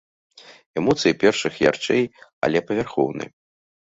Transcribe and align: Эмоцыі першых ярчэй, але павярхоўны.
Эмоцыі 0.81 1.17
першых 1.23 1.53
ярчэй, 1.69 2.03
але 2.49 2.59
павярхоўны. 2.71 3.25